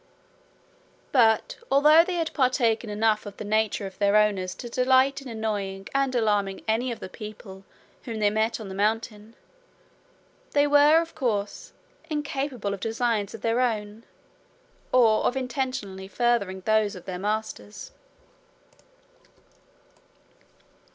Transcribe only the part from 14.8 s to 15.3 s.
or